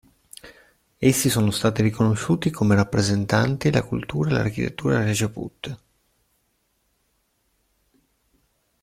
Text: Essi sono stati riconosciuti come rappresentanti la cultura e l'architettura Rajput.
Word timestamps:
Essi 0.99 1.29
sono 1.29 1.51
stati 1.51 1.83
riconosciuti 1.83 2.49
come 2.49 2.73
rappresentanti 2.73 3.69
la 3.69 3.83
cultura 3.83 4.31
e 4.31 4.33
l'architettura 4.33 5.03
Rajput. 5.03 5.77